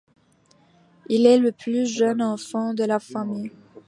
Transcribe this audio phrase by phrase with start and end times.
[1.09, 3.51] Il est le plus jeune enfant de la famille.